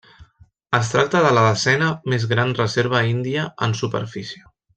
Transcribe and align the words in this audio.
Es 0.77 0.87
tracta 0.93 1.21
de 1.25 1.33
la 1.39 1.43
desena 1.47 1.89
més 2.13 2.25
gran 2.33 2.55
reserva 2.61 3.03
índia 3.11 3.45
en 3.69 3.79
superfície. 3.83 4.49